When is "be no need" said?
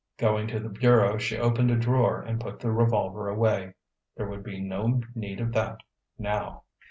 4.43-5.39